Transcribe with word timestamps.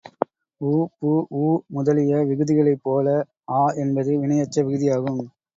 உ, 0.61 0.71
பு, 0.95 1.11
ஊ 1.39 1.43
முதலிய 1.69 2.23
விகுதிகளைப் 2.29 2.83
போல 2.83 3.07
ஆ 3.53 3.63
என்பதும் 3.77 4.21
வினையெச்ச 4.23 4.57
விகுதியாகும். 4.63 5.23